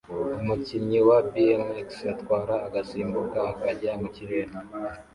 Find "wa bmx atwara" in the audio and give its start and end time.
1.07-2.53